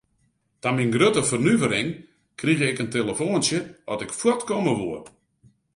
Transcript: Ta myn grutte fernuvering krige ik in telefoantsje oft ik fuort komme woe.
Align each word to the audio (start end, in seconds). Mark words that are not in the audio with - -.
Ta 0.61 0.69
myn 0.71 0.93
grutte 0.95 1.23
fernuvering 1.31 1.89
krige 2.39 2.65
ik 2.71 2.81
in 2.83 2.93
telefoantsje 2.97 3.59
oft 3.91 4.03
ik 4.05 4.17
fuort 4.19 4.41
komme 4.49 4.73
woe. 4.79 4.99